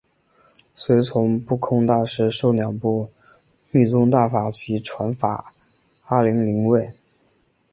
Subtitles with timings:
[0.73, 3.07] 随从不空大师受两部
[3.69, 5.53] 密宗大法及传法
[6.05, 6.89] 阿阇黎位。